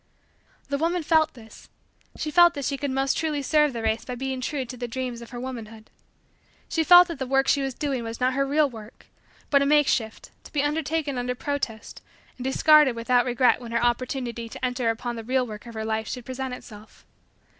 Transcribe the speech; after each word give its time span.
The 0.69 0.79
woman 0.79 1.03
felt 1.03 1.35
this 1.35 1.69
she 2.17 2.31
felt 2.31 2.55
that 2.55 2.65
she 2.65 2.75
could 2.75 2.89
most 2.89 3.15
truly 3.15 3.43
serve 3.43 3.71
the 3.71 3.83
race 3.83 4.03
by 4.03 4.15
being 4.15 4.41
true 4.41 4.65
to 4.65 4.75
the 4.75 4.87
dreams 4.87 5.21
of 5.21 5.29
her 5.29 5.39
womanhood. 5.39 5.91
She 6.67 6.83
felt 6.83 7.07
that 7.07 7.19
the 7.19 7.27
work 7.27 7.47
she 7.47 7.61
was 7.61 7.75
doing 7.75 8.03
was 8.03 8.19
not 8.19 8.33
her 8.33 8.43
real 8.43 8.67
work 8.67 9.05
but 9.51 9.61
a 9.61 9.65
makeshift 9.67 10.31
to 10.43 10.51
be 10.51 10.63
undertaken 10.63 11.19
under 11.19 11.35
protest 11.35 12.01
and 12.37 12.43
discarded 12.43 12.95
without 12.95 13.25
regret 13.25 13.61
when 13.61 13.71
her 13.73 13.83
opportunity 13.83 14.49
to 14.49 14.65
enter 14.65 14.89
upon 14.89 15.17
the 15.17 15.23
real 15.23 15.45
work 15.45 15.67
of 15.67 15.75
her 15.75 15.85
life 15.85 16.07
should 16.07 16.25
present 16.25 16.55
itself. 16.55 17.05